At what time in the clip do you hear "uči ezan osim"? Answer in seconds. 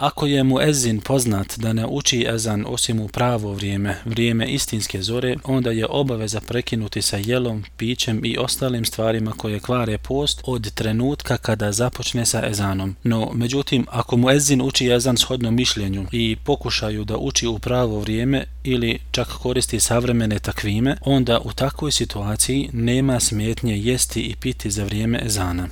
1.86-3.00